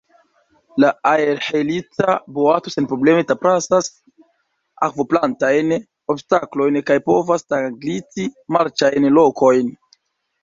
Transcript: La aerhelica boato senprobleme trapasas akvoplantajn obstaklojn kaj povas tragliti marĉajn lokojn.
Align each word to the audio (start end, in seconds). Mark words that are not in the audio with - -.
La 0.83 0.87
aerhelica 1.09 2.13
boato 2.37 2.71
senprobleme 2.75 3.25
trapasas 3.31 3.89
akvoplantajn 4.87 5.75
obstaklojn 6.15 6.79
kaj 6.89 6.97
povas 7.11 7.45
tragliti 7.51 8.27
marĉajn 8.57 9.07
lokojn. 9.19 9.71